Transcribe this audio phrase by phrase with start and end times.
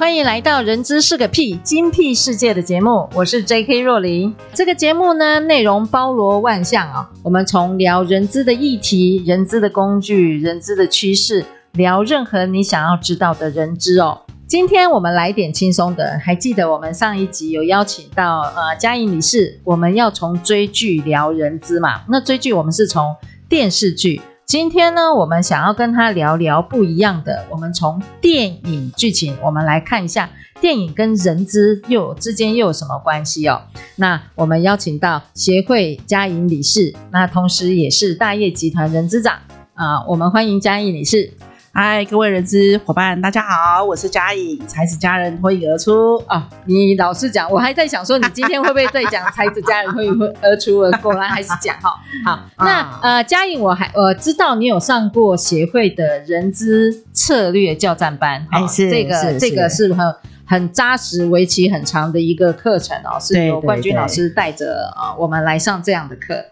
[0.00, 3.80] 欢迎来到《人资是个屁精辟世界》的节目，我是 J.K.
[3.80, 4.34] 若琳。
[4.54, 7.06] 这个节目呢，内容包罗万象啊。
[7.22, 14.22] 我们从聊人资的议题、人资的工具、人资的趋势，聊任何你想要知道的人资哦。
[14.46, 22.00] 今天我们来点轻松的，还记得我们上一集有邀请到呃嘉颖女士，我们要从追剧聊人资嘛？
[22.08, 23.14] 那追剧我们是从
[23.50, 24.22] 电视剧。
[24.50, 27.46] 今天呢，我们想要跟他聊聊不一样的。
[27.50, 30.28] 我们从电影剧情，我们来看一下
[30.60, 33.62] 电影跟人资又之间又有什么关系哦。
[33.94, 39.38] 那我们邀请到协会嘉颖理事，那同时也是大业集团人资长
[39.74, 41.32] 啊，我们欢迎嘉颖理事。
[41.72, 46.48] 嗨，各位人资伙伴，大家好，我是嘉颖，才子佳人脱颖而出啊！
[46.64, 50.90] 你老实讲，我还在想说，你今天会不会再讲才子佳人脱颖而出了？
[50.98, 51.94] 果然还是讲哈。
[52.24, 60.14] 好，那、啊、呃，嘉颖，我还我知道你有上过协会的人资策略教战班，哎，是这个是这个是很。
[60.50, 66.44] 很扎实、为期很长的一个课程哦，是由冠军老师带着啊我们来上这样的课。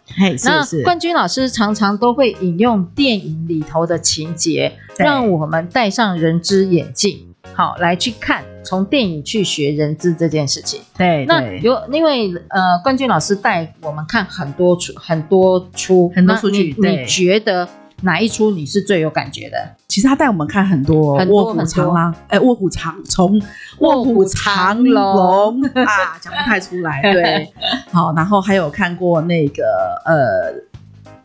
[0.44, 10.80] 那冠军老师常常都会引用电影里头的情节，让我们戴上人之眼镜，好来去看，从电影去学人资这件事情。
[10.96, 17.68] 对，那有因为呃，冠军老师带我们看很多出很多出很多出剧，你觉得？
[18.02, 19.56] 哪一出你是最有感觉的？
[19.88, 21.94] 其实他带我们看很多《卧虎藏龙》
[22.28, 23.40] 哎，《卧虎藏从
[23.78, 27.02] 卧虎藏龙》啊，讲不太出来。
[27.02, 27.52] 对，
[27.90, 29.64] 好，然后还有看过那个
[30.04, 30.54] 呃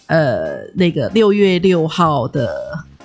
[0.07, 2.49] 呃那个六月六号的。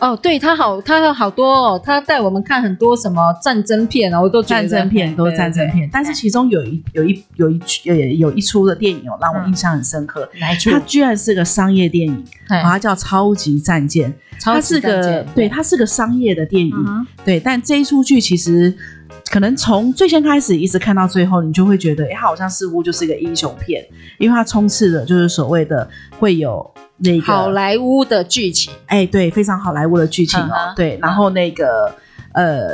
[0.00, 10.28] 哦，对他好，他有好多哦，他带我们看很多什么战争片哦，我都觉得战争片都是战争片，但是其中有一有一有一有有一出的电影哦，让我印象很深刻。
[10.38, 10.70] 哪一出？
[10.70, 17.40] 它居然是个商业电影，它叫《超级战舰》，它是个对，它是个商业的电影，对。
[17.40, 18.72] 但这一出剧其实
[19.30, 23.86] 可能从最先开始一直看到最后，你就会觉得，哎，它好像似乎就是一个英雄片，
[24.18, 25.88] 因为它充斥的就是所谓的
[26.18, 26.70] 会有。
[27.00, 31.94] 那个好莱坞的剧情，哎，对，非常好莱坞的剧情哦，嗯、对，然后那个
[32.32, 32.70] 呃，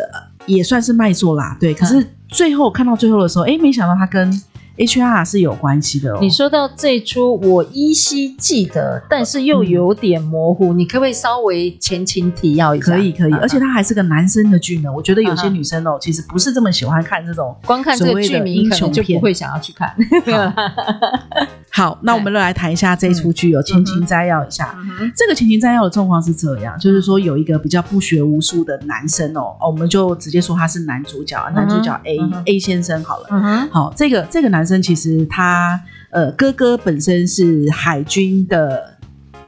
[0.46, 4.32] 也算是卖座啦，对，可是最后看到最后的时候，哎，没想到他跟。
[4.76, 6.18] HR 是有关系的哦。
[6.20, 10.72] 你说到这一出，我依稀记得，但是又有点模糊。
[10.72, 12.92] 嗯、你可不可以稍微前情提要一下？
[12.92, 13.32] 可以，可以。
[13.34, 14.92] 而且他还是个男生的剧呢。
[14.92, 19.94] 我觉得有些女生哦，其实不是这么喜欢看这种光看这个剧名可能就不会想要去看。
[21.76, 24.78] 好，那我们来谈一下这一出剧有前情摘要一下。
[25.00, 33.26] 嗯、这个前情摘要的状况是这样，就是说有一个比较不学无术的男生哦，我们就直接说他是男主角，男主角 A、嗯、A 先生好了。
[33.32, 35.80] 嗯、好，这个这个男生其实他
[36.10, 38.93] 呃哥哥本身是海军的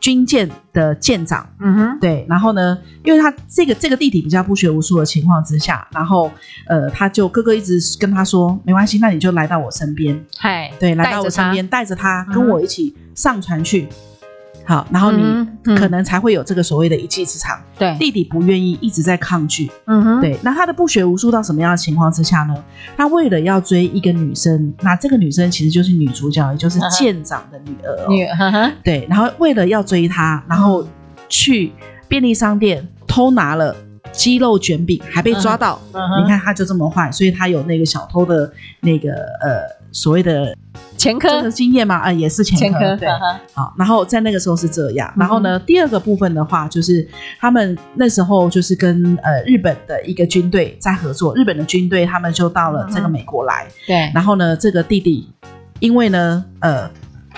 [0.01, 6.31] 军舰的舰长，嗯哼，对，然后呢，因为他这个这个弟弟比较不学无术的情况之下，然后
[6.67, 13.89] 呃他就哥哥一直跟他说没关系，那你就来到我身边，嗨，对，来到我身边，带着他跟我一起上船去。
[14.67, 15.47] 好，然后你
[15.77, 17.57] 可能才会有这个所谓的一技之长。
[17.79, 19.71] 对、嗯，弟弟不愿意，一直在抗拒。
[19.87, 20.37] 嗯哼，对。
[20.43, 22.55] 那他的不学无术到什么样的情况之下呢？
[22.97, 28.09] 他为了要追一个女生，那这个女生其实就是女主角，也就是舰长的女儿、哦。
[28.09, 28.73] 女儿。
[28.83, 30.85] 对，然后为了要追她，然后
[31.29, 31.73] 去
[32.09, 33.77] 便利商店偷拿了
[34.11, 35.81] 鸡肉卷饼，还被抓到。
[35.93, 39.61] 嗯、你看他就这么坏，所以他有那个小偷的那个呃
[39.97, 40.57] 所谓的。
[40.97, 41.43] 前科。
[41.43, 43.09] 的经验嘛，啊、呃，也是前科，前科对，
[43.53, 47.07] 好，然后在那个时候是这样，然后呢，第二个部分的话，就是
[47.39, 55.29] 他们那时候就是跟呃日本的一个军队在合作，日本的军队他们就到了这个美国来，对，然后呢，这个弟弟
[55.81, 56.91] 因为呢，呃，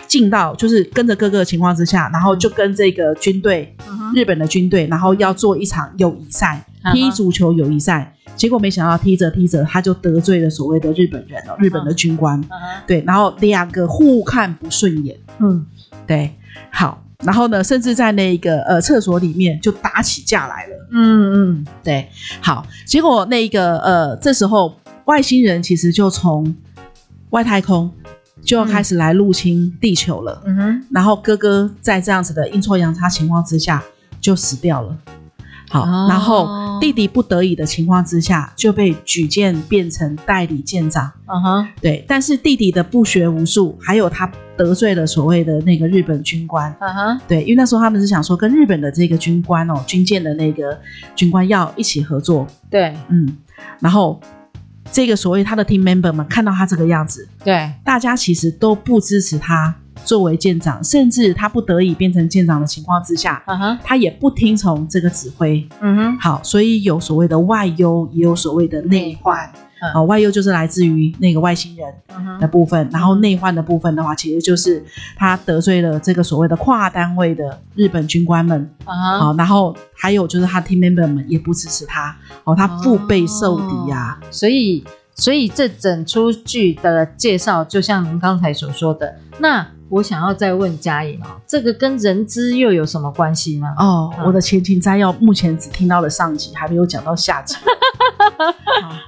[0.06, 3.74] 进到就是跟着哥哥的情况之下，然后就跟这个军队，
[4.14, 8.14] 日本的军队，然后要做一场友谊赛，踢足球友谊赛。
[8.36, 12.40] 结果没想到踢着踢着，他就得罪了所谓的日本人哦，日本的军官。
[12.44, 12.46] Uh.
[12.86, 15.18] 对，然后两个互看不顺眼。
[15.38, 15.66] 嗯，
[16.06, 16.32] 对，
[16.70, 20.86] 好，然后呢，甚至在那个呃厕所里面就打起架来了。
[20.92, 22.08] 嗯嗯，对，
[22.40, 24.72] 好，结果那个呃这时候
[25.06, 26.54] 外星人其实就从
[27.30, 27.90] 外太空
[28.42, 30.40] 就要开始来入侵地球了。
[30.46, 33.82] 嗯哼，然后哥哥在这样子的阴错阳差情况之下
[34.20, 34.96] 就死掉了。
[35.68, 36.48] 好，哦、然后
[36.80, 41.10] 弟弟不得已的情况之下就被举荐变成代理舰长。
[41.26, 46.74] 嗯哼，对，但是弟弟的不学无术，还有他得罪了所谓的那个日本军官。
[46.80, 50.78] 嗯哼，对，因为那时候他们是想说跟日本的这个军官哦，军舰的那个
[51.14, 52.46] 军官要一起合作。
[52.70, 53.36] 对，嗯，
[53.80, 54.18] 然后
[54.90, 59.74] 这个所谓他的 team member 们看到他这个样子，对，大家其实都不支持他。
[60.08, 65.68] 作为舰长，甚至他不得已变成舰长的情况之下，嗯哼，他也不听从这个指挥。
[65.82, 69.38] 嗯哼，好，所以有所谓的外忧，也有所谓的内患。
[69.80, 74.82] 嗯、哦，外忧就是来自于那个外星人的部分，嗯、然后内患的部分的话，其实就是
[75.14, 78.58] 他得罪了这个所谓的跨单位的日本军官们。
[78.86, 82.16] 嗯哼，好，然后还有就是他 team member 们也不支持他。
[82.44, 84.26] 哦，他腹背受敌呀、啊哦。
[84.30, 84.82] 所以，
[85.14, 89.68] 所以这整出剧的介绍，就像您刚才所说的那。
[89.90, 93.66] 我想要再问嘉颖啊，这个跟人资又有什么关系呢？
[93.78, 97.54] 哦，嗯、我的前情摘要目前只听到了上集，还没有讲到下集。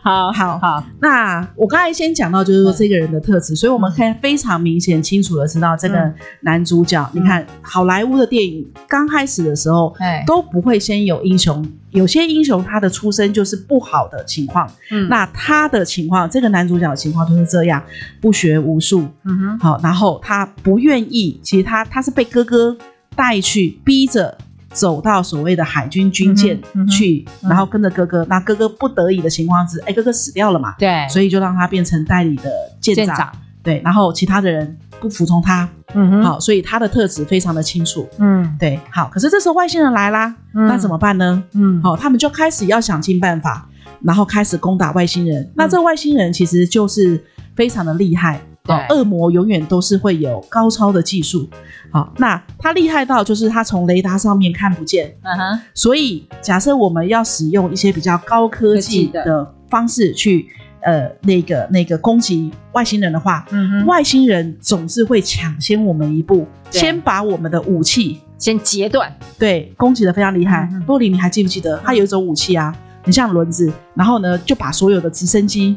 [0.02, 0.84] 好， 好，好，好。
[1.00, 11.66] 那我刚才先讲到，就是说这个人的特质，嗯、所以我们可以非常明显、清楚的知道，这个男主角，嗯、你看好莱坞的电影刚开始的时候，哎、都不会先有英雄。
[11.90, 17.82] 有些英雄他的出身就是不好的情况，嗯，那他的情况，这个男主角的情况就是这样，
[18.20, 22.76] 不学无术，嗯哼，好，然后他不愿意，其实他他是被哥哥
[23.16, 24.38] 带去，逼着
[24.72, 32.50] 走到所谓的海军军舰去，然后跟着哥哥，那哥哥不得已的情况是，哎，哥哥死掉了嘛，对，所以就让他变成代理的
[32.80, 33.32] 舰长，
[33.62, 41.42] 对，然后其他的人不服从他，嗯哼，好，所以他的特质非常的清楚，嗯，对，好，可是这时候外星人来啦，嗯、那怎么办呢？
[41.54, 43.68] 嗯，好，他们就开始要想尽办法，
[44.02, 45.42] 然后开始攻打外星人。
[45.42, 47.22] 嗯、那这个外星人其实就是
[47.56, 48.40] 非常的厉害，
[48.70, 51.48] 对，恶魔永远都是会有高超的技术，
[51.90, 60.48] 好，那它厉害到就是它从雷达上面看不见，嗯哼，所以假设我们要使用一些比较高科技的方式去。
[60.82, 70.66] 呃，那个那个攻击外星人的话，嗯哼，外星人总是会抢先我们一步，先把我们的武器先截断，对，攻击的非常厉害。
[70.86, 75.76] 洛琳，你还记不记得，他有一种武器啊，很像轮子，然后呢，就把所有的直升机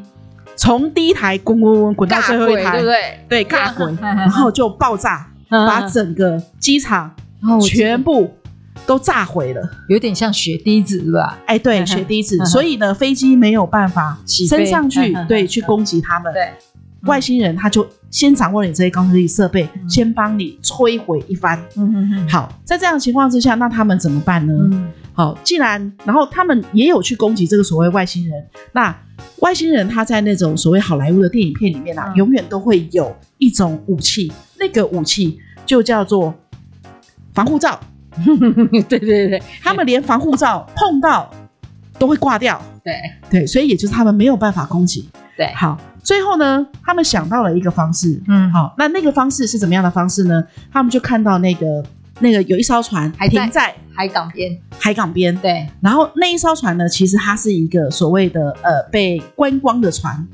[0.55, 3.19] 从第一台滚滚滚滚到最后一台，对不对？
[3.29, 7.11] 对，尬滚， 然后就爆炸，把整个机场
[7.61, 8.31] 全部。
[8.85, 11.37] 都炸毁了，有点像血滴子，是吧？
[11.45, 12.43] 哎，对， 血滴子。
[12.43, 16.33] 所以呢，飞机没有办法升上去，对，去攻击他们。
[16.33, 16.51] 对，
[17.03, 21.57] 外星人他就先掌握了你这些高科技设备，先帮你摧毁一番。
[21.77, 22.27] 嗯嗯嗯。
[22.29, 24.53] 好，在这样的情况之下，那他们怎么办呢？
[24.57, 24.91] 嗯。
[25.13, 28.93] 好，既然然后他们也有去攻击这个所谓外星人，那
[29.39, 36.33] 外星人他在那种所谓好莱坞的电影片里面啊，永远都会有一种武器，那个武器就叫做
[37.33, 37.79] 防护罩。
[38.87, 41.29] 对对对，他们连防护罩碰到
[41.97, 42.61] 都会挂掉。
[42.83, 42.95] 对
[43.29, 45.09] 对，所以也就是他们没有办法攻击。
[45.35, 48.21] 对，好，最后呢，他们想到了一个方式。
[48.27, 50.43] 嗯，好，那那个方式是怎么样的方式呢？
[50.71, 51.83] 他们就看到那个
[52.23, 55.35] 那个有一艘船停在海港边，海港边。
[55.37, 60.27] 对，然后那一艘船呢，其实它是一个所谓的呃被观光的船。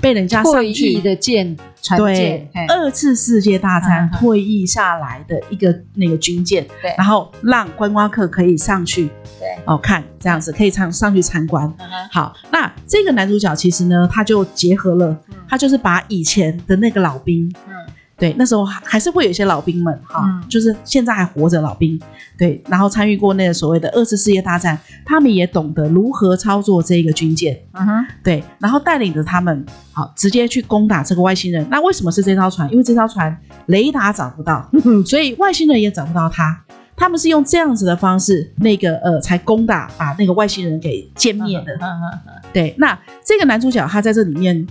[0.00, 9.06] 被人家上去的舰船舰，对，二次世界大战退役下来的一个那个军舰，对，然后让观光客可以上去，
[9.40, 11.72] 对，哦，看这样子可以上上去参观。
[12.10, 17.73] 好，那这个男主角其实呢，他就结合了，他就是把以前的那个老兵，嗯。
[18.16, 22.00] 对，那时候还还是会有一些老兵们哈，嗯、就是现在还活着老兵，
[22.38, 31.66] 对，然后参与过那个所谓的二次世界大战，他们也懂得如何操作这个军舰，嗯哼，对，然后带领着他们，好，直接去攻打这个外星人。
[31.68, 32.70] 那为什么是这艘船？
[32.70, 34.70] 因为这艘船雷达找不到，
[35.04, 36.56] 所以外星人也找不到他。
[36.96, 41.76] 他们是用这样子的方式，那个呃，才攻打把那个外星人给歼灭的。
[42.52, 44.64] 对，那这个男主角他在这里面。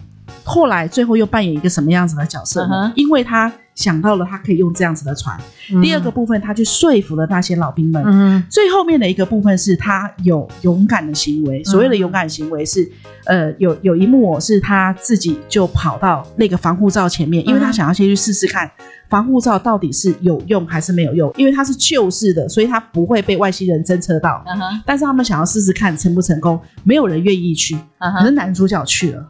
[0.44, 2.94] 后来最后又扮演一个什么样子的角色呢？Uh huh.
[2.96, 5.38] 因为他想到了他可以用这样子的船。
[5.70, 5.82] Uh huh.
[5.82, 8.04] 第二个部分，他去说服了那些老兵们。
[8.04, 8.44] Uh huh.
[8.50, 11.64] 最后面的一个部分是他有勇敢的行为。
[11.64, 11.70] Uh.
[11.72, 12.90] 所谓的勇敢行为是，
[13.26, 18.70] 呃，有有一幕是他自己就跑到那个防护罩前面，因为他想要先去试试看
[19.10, 21.32] 防护罩到底是有用还是没有用。
[21.36, 24.44] 因为它是旧式的，所以它不会被外星人侦测到。
[24.48, 24.82] Uh huh.
[24.86, 27.76] 但是他们想要试试看成不成功，没有人愿意去。
[28.00, 28.20] Uh huh.
[28.20, 29.30] 可是男主角去了。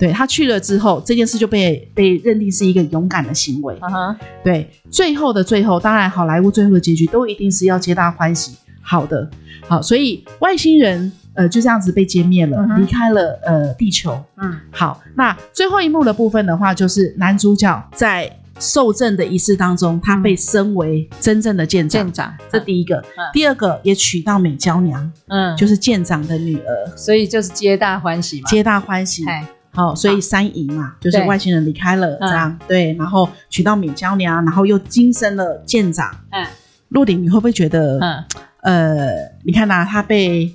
[0.00, 0.08] Uh.
[0.08, 3.74] 对，他去了之后，这件事就被被认定是一个勇敢的行为。
[3.74, 4.16] Uh.
[4.42, 9.28] 对，最后的最后，当然好莱坞最后的结局都一定是要皆大欢喜，好的，
[9.68, 14.18] 好，所以外星人呃就这样子被歼灭了，离、嗯、开了呃地球。
[14.38, 22.04] 嗯，好，那最后一幕的部分的话，就是男主角在受赠的仪式当中，他被升为真正的舰长。
[22.04, 22.96] 舰长，这第一个。
[22.96, 29.24] 嗯、第二个也娶到美娇娘，嗯，就是舰长的女儿，所以就是皆大欢喜嘛，皆大欢喜。
[29.72, 36.10] 好，所以三姨嘛，就是外星人离开了这样，嗯、对，然后娶到美娇娘，然后又晋升了舰长。
[36.30, 36.44] 嗯，
[36.88, 38.24] 鹿鼎，你会不会觉得，嗯，
[38.62, 39.08] 呃，
[39.44, 40.54] 你看呐、啊，他被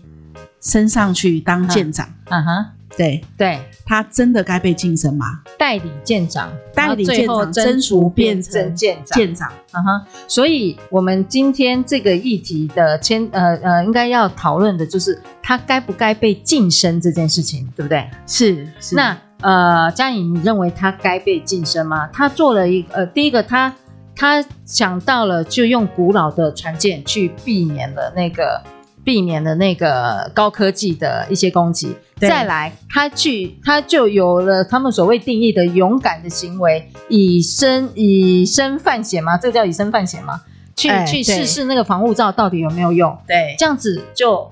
[0.61, 2.65] 升上去当舰长，嗯哼，
[2.97, 5.41] 对对，他真的该被晋升吗？
[5.57, 18.09] 代理舰长，代理舰长，征服变成舰长，舰长，嗯哼，所以我们今天这个议题的签，呃呃，应该要讨论的就是他该不该被晋升这件事情，对不对？
[18.25, 18.95] 是，是。
[18.95, 22.07] 那呃，佳颖，你认为他该被晋升吗？
[22.13, 23.75] 他做了一，呃，第一个他
[24.15, 28.61] 他想到了就用古老的船舰去避免了那个。
[29.05, 39.37] 避免了那个高科技的一些攻击，再来他去他就有了他们所谓定义的勇敢的行为，以身以身犯险吗？
[39.37, 40.41] 这个叫以身犯险吗？
[40.75, 43.15] 去、欸、去试试那个防护罩到底有没有用？
[43.27, 44.51] 对，这样子就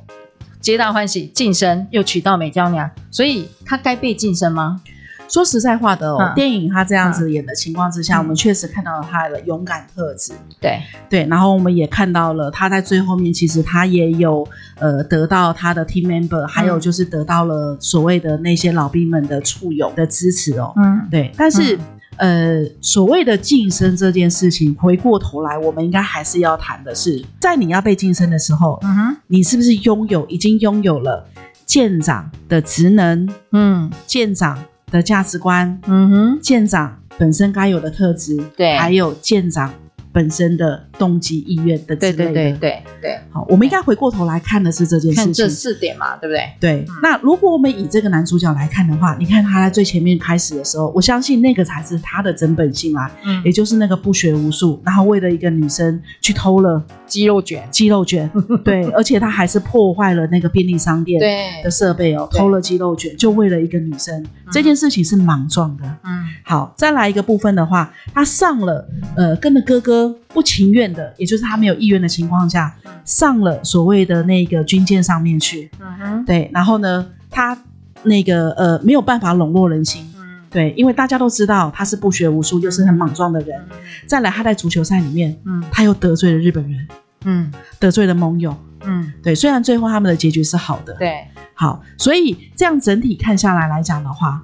[0.62, 4.80] 皆大欢喜，晋升又娶到美娇娘，所以他该被晋升吗？
[5.28, 10.34] 说实在话的哦，嗯、电影他这样子演的情况之下，嗯、我们确实看到了他的勇敢特质。
[10.60, 14.48] 对对，然后我们也看到了他在最后面，其实他也有
[14.80, 20.74] 呃得到他的 team member，、嗯、还有就是得到了所谓的那些老兵们的簇拥的支持哦。
[20.76, 21.32] 嗯，对。
[21.36, 21.78] 但是、
[22.18, 31.26] 嗯、呃，所谓的晋升这件事情，回过头来，我们应该还是要谈的是，在你要被晋升的时候，嗯哼，你是不是拥有已经拥有了
[31.66, 33.28] 舰长的职能？
[33.52, 34.64] 嗯，舰长。
[34.94, 39.74] 的价值观，嗯哼，舰长本身该有的特质，对，还有舰长
[40.12, 42.58] 本身的动机、意愿的之类的，对对对。
[42.60, 43.20] 对对。
[43.32, 46.50] 好，我们应该回过头来看的是这件事情，看这四点嘛，对不对？
[46.60, 46.86] 对。
[46.88, 58.30] 嗯、那如果我们以这个男主角来看的话，你看他在最前面开始的时候，我相信那个才是他的真本性啊，嗯，也就是那个不学无术，然后为了一个女生去偷了鸡肉卷，鸡肉卷，
[58.64, 61.20] 对， 而且他还是破坏了那个便利商店
[61.64, 65.84] 的设备哦，偷了鸡肉卷，就为了一个女生，嗯、这件事情是莽撞的。
[66.04, 72.76] 嗯，好，再来一个部分的话，他上了，呃，跟着哥哥不情愿的，也就是他没有意愿的情况下。
[73.06, 77.58] 上了所谓的那个军舰上面去，嗯哼，对，然后呢，他
[78.04, 86.88] 那个呃没有办法笼络人心，嗯，对，因为大家都知道他是不学无术又是很莽撞的人，嗯，再来他在足球赛里面，嗯，他又得罪了日本人，
[87.26, 94.42] 嗯，得罪了盟友，嗯，对，虽然最后他们的结局是好的，对，好，所以这样整体看下来来讲的话，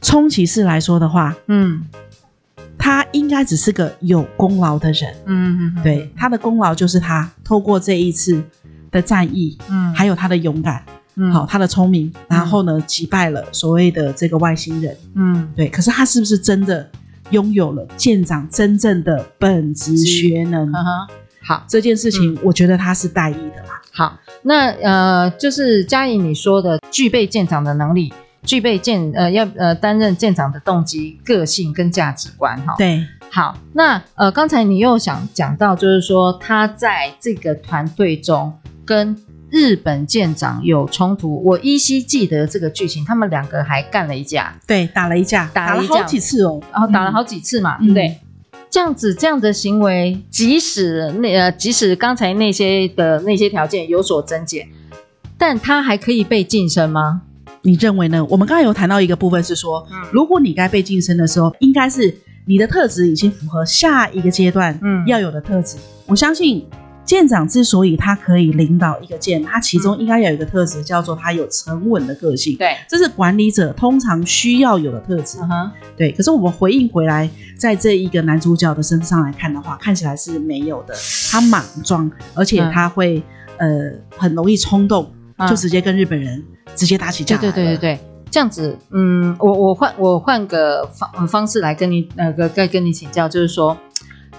[0.00, 1.84] 充其量来说的话，嗯。
[2.82, 8.42] 他应该只是个有功劳的人，嗯对，他的功劳就是他透过这一次
[8.90, 10.84] 的战役，嗯，还有他的勇敢，
[11.14, 15.68] 嗯，好，他的聪明，然后呢，击败了所谓的这个外星人，嗯，对。
[15.68, 16.90] 可是他是不是真的
[17.30, 20.68] 拥有了舰长真正的本职学能？
[20.72, 21.08] 嗯哼，
[21.44, 23.80] 好，这件事情我觉得他是代议的啦。
[23.92, 28.12] 好，那呃，就是嘉颖你说的具备舰长的能力。
[28.44, 32.74] 具备舰呃要呃担任舰长的动机、个性跟价值观哈。
[32.76, 38.52] 对，好，那呃刚才你又想讲到，就是说他在这个团队中
[38.84, 39.16] 跟
[39.50, 41.42] 日本舰长有冲突。
[41.44, 48.18] 我依稀记得这个剧情，他们两个还干了一架，对，打了一架，打了好几次哦，然后打了好几次嘛，对不对？
[48.70, 54.66] 这样子这样的行为，即使那呃即使刚才那些的那些条件有所增减，
[55.36, 57.22] 但他还可以被晋升吗？
[57.62, 58.24] 你认为呢？
[58.26, 62.14] 我们刚才有谈到一个部分是说，嗯、如果你该被晋升的时候，应该是
[62.44, 65.76] 你的特质已经符合下一个阶段要有的特质。
[65.76, 66.66] 嗯、我相信
[67.04, 72.56] 舰长之所以他可以领导一个舰，他其中应该有一个特质叫做他有沉稳的个性。
[72.56, 75.38] 对，这是管理者通常需要有的特质。
[75.42, 76.10] 嗯、哼对。
[76.12, 80.94] 可是我们回应回来，在这一个男主角的身上来看的话，看起来是没有的。
[81.30, 83.22] 他莽撞，而且他会、
[83.58, 85.12] 嗯、呃很容易冲动，
[85.48, 86.42] 就直接跟日本人。
[86.74, 87.42] 直接打起架来。
[87.42, 93.76] 对对对对对，这样子，嗯，我我换我换个方方式来跟你那个再跟你请教，就是说，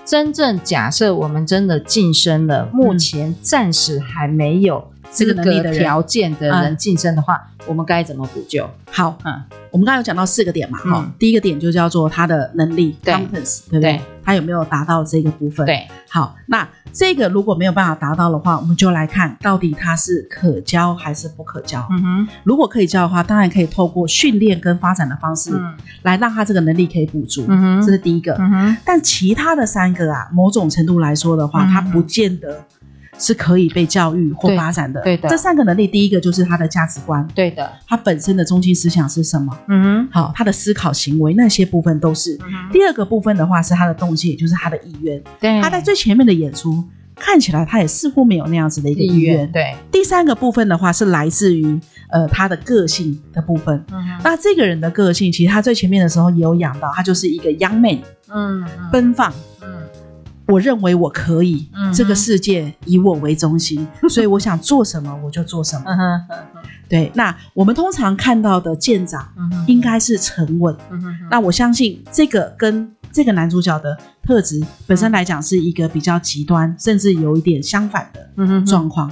[0.04, 5.34] 真正假设我们真的晋升了，目前暂时还没有这个
[5.74, 8.70] 条件的人晋升的话，我们该怎么补救？
[8.92, 9.42] 好，嗯，
[9.72, 14.02] 我们刚才有讲到四个点嘛，哈，第一个点就叫做他的能力，competence，对不对？
[14.26, 15.66] 他有没有达到这个部分？
[15.66, 16.68] 对，好，那。
[16.96, 21.84] 这个如果没有办法达到的话，我们就来看到底他是可教还是不可教。
[21.90, 25.60] 嗯哼，如果可以教的话，当然可以透过训练跟发展的方式，
[26.04, 27.46] 来让他这个能力可以补足。
[27.48, 28.36] 嗯哼，这是第一个。
[28.36, 32.64] 嗯哼，但其他的三个啊，某种程度来说的话，他不见得
[33.18, 35.02] 是可以被教育或发展的。
[35.02, 39.58] 对，对的，这三个能力，第一个就是他的价值观，对的，他本身的中心思想是什么？
[39.68, 42.38] 嗯哼，好，他的思考行为那些部分都是。
[42.72, 45.22] 第二个部分的话是他的动机，也就是他的意愿。
[45.40, 46.84] 对，他在最前面的演出
[47.16, 49.50] 看起来他也似乎没有那样子的一个意愿。
[49.52, 51.80] 对，第三个部分的话是来自于
[52.10, 53.84] 呃他的个性的部分。
[53.92, 59.32] 嗯哼，那这个人的个性，其实他最前面的时候也有讲到，他就是一个 young man，嗯，奔放。
[60.46, 65.86] 我认为我可以，这个世界以我为中心， 所以我想做什么我就做什么。
[66.90, 69.28] 对，那我们通常看到的舰长，
[69.68, 70.76] 应该是沉稳。
[70.92, 79.12] 嗯、那我相信这个跟这个男主角的特质本身来讲是一个比较极端，嗯、甚至有一点相反的状况。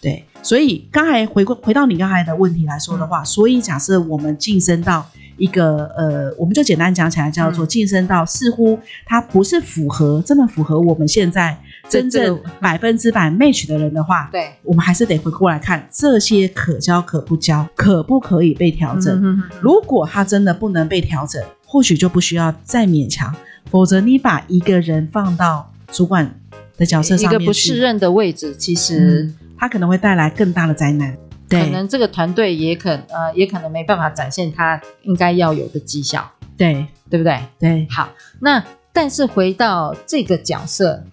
[0.00, 5.06] 对，所以刚才回过回到你刚才的问题来说的话，嗯、所以假设我们晋升到。
[5.36, 11.56] 一个呃，我们就简单讲起来叫做晋升到，似乎它不是符合真的符合我们现在
[11.88, 19.18] 真正百分之百 match 的人的话，对，我们还是得回过来看这些可教可不教，可不可以被调整？
[19.18, 23.34] 嗯、哼哼如果它真的不能被调整，或许就不需要再勉强，
[23.70, 26.38] 否则你把一个人放到主管
[26.76, 31.16] 的角色上面，一个不适任的位置，其实、嗯、它可能会带来更大的灾难。
[31.60, 37.40] 可能这个团队也可呃也可能没办法展现他应该要有的绩效，对对不对？
[37.58, 38.08] 对，好，
[38.40, 41.04] 那但是回到这个角色，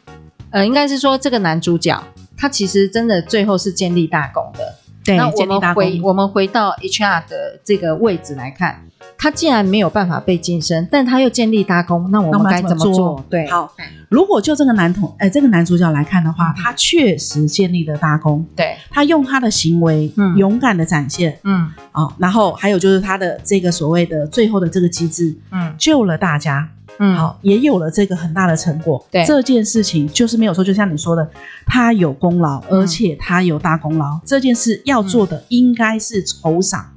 [0.49, 2.03] 呃，应该是说这个男主角
[2.37, 4.78] 他其实真的最后是建立大功的。
[5.03, 8.83] 对，那我们回我们回到 HR 的这个位置来看。
[9.17, 13.23] 他既然没有办法被晋升，但他又建立大功，那我们该怎么做？
[13.29, 13.69] 对，好，
[14.07, 18.45] 如果就这个男同，呃，这个男主角来看的话，嗯、他确实建立了大功。
[18.55, 29.03] 对，他用他的行为，嗯，勇敢的展现，嗯，哦，然后还有就是他的这个所谓的最后的这个机制，嗯，救了大家，嗯，好，也有了这个很大的成果。
[29.09, 31.27] 对，这件事情就是没有说，就像你说的，
[31.65, 34.15] 他有功劳，而且他有大功劳。
[34.15, 36.93] 嗯、这件事要做的应该是酬赏，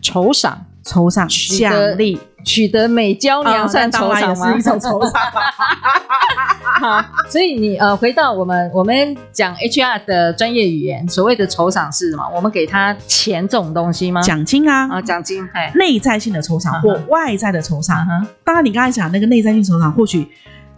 [0.00, 0.66] 酬赏。
[0.88, 4.52] 酬赏奖励，取得美娇娘算酬赏吗？
[4.52, 5.12] 是一种酬赏。
[6.80, 12.24] 好，所以你呃，回到我们我们讲 HR 的专业语言，所谓的酬赏是什么？
[12.34, 14.22] 我们给他钱这种东西吗？
[14.22, 17.98] 奖金啊，啊，奖金，哎，内在性的酬赏或外在的酬赏。
[17.98, 18.26] Uh.
[18.44, 20.26] 当然，你刚才讲那个内在性酬赏，或许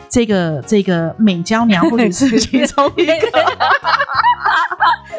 [0.09, 3.15] 这个这个美娇娘或许是其中一个。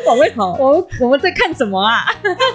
[0.08, 2.06] 我们好，我我们在看什么啊？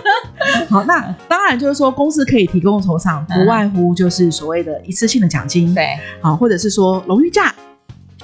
[0.68, 7.54] 好，那当然就是说，公司可以提供的酬赏，不外乎就是所谓的一次性的奖金，对，好，或者是说荣誉假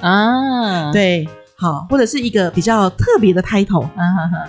[0.01, 3.87] 啊，对，好，或者是一个比较特别的 title，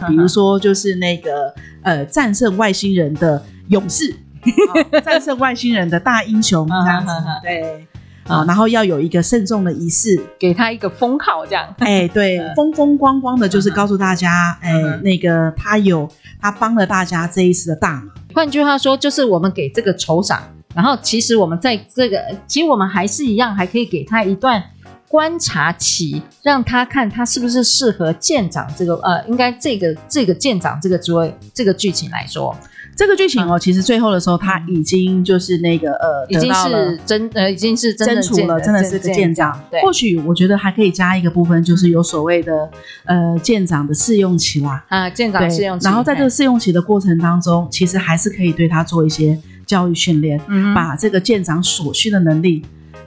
[0.09, 4.15] 比如说就是那个呃战胜外星人的勇士，
[5.05, 7.87] 战胜外星人的大英雄这样子，对。
[8.27, 11.75] 啊，然后要有一个慎重的仪式，给他一个封号，这样。
[11.81, 16.09] 哎，对， 风风光光的，就是告诉大家，哎，那个他有
[16.41, 18.11] 他帮了大家这一次的大忙。
[18.35, 20.43] 换句话说，就是我们给这个酬赏，
[20.75, 24.63] 然后其实我们在这个，其实我们还是一样，还可以给他一段
[25.07, 32.57] 观察期，让他看他是不是适合舰长这个，呃，应该这个这个舰长这个职位，这个剧情来说。
[32.97, 39.61] 这个剧情哦，其实最后的时候他已经就是那个呃，已经是真呃，已经是真处了，真的是个舰长。
[39.71, 42.69] 对，或许我觉得还可以加一个部分，就是有所谓的
[43.05, 44.85] 呃舰长的试用期啦。
[44.89, 45.85] 啊，舰长试用期。
[45.85, 50.41] 然后在这个试用期的过程当中，其实还是可以对他做一些教育训练，
[50.75, 52.65] 把这个舰长所需的能力，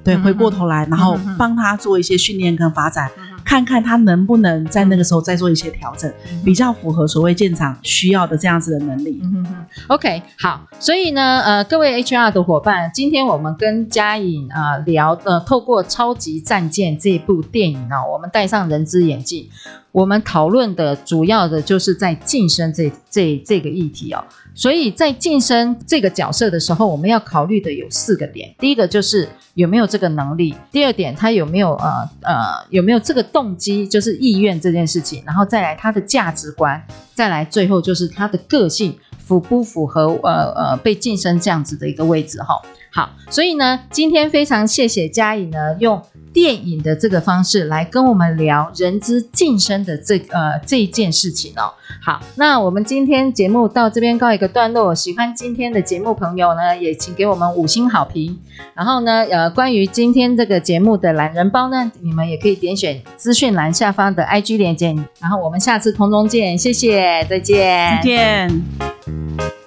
[0.08, 3.12] 对，回过头来，然后帮他做一些训练跟发展。
[3.43, 6.12] 看看他能不能在那个时候再做一些调整，
[6.43, 9.22] 比较符合所谓建厂需要的这样子的能力。
[9.24, 9.56] 嗯、哼
[9.88, 19.48] OK，好，所以呢，呃，各位 HR 的伙伴，今天我们跟佳颖啊、呃、聊，呃，透过《超级战舰》这部电影啊，我们戴上人之眼镜，
[19.97, 24.23] 我们讨论的主要的就是在晋升这这这个议题哦。
[24.53, 28.53] 所以在晋升这个角色的时候，我们要考虑的有四个点。
[28.60, 32.36] 第一个就是有没有这个能力；第二点，他有没有呃呃
[32.69, 36.79] 有没有这个动机，就是意愿这件事情；然后再来他的价值观；
[37.15, 42.53] 再来最后就是他的个性符不符合呃呃被晋升这样子的一个位置哈。
[42.91, 45.99] 好，所以呢，今天非常谢谢佳颖呢用
[46.38, 51.73] 电影的这个方式来跟我们聊人之晋升的这呃这一件事情哦。
[52.00, 54.93] 好，那我们今天节目到这边告一个段落。
[54.93, 58.38] 喜欢今天的节目朋友呢，也请给我们五星好评。
[58.76, 64.95] 然后呢，呃，关于今天这个节目的懒人包呢，你们也可以点选资讯栏下方的 IG 链接。
[65.19, 69.66] 然后我们下次空中见，谢谢，再见，再见。